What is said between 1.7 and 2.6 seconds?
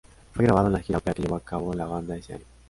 la banda ese año.